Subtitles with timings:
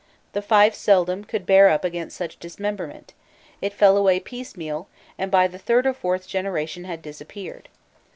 [0.33, 3.13] The fief seldom could bear up against such dismemberment;
[3.61, 7.69] it fell away piecemeal, and by the third or fourth generation had disappeared.